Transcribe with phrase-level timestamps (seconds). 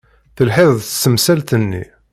[0.35, 1.83] Telhiḍ-d s temsalt-nni.